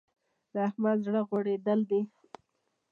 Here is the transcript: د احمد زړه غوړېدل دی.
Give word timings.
د 0.53 0.55
احمد 0.67 0.97
زړه 1.05 1.21
غوړېدل 1.27 1.79
دی. 1.89 2.01